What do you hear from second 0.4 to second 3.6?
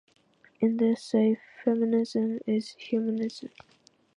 In the essay Feminism is Humanism.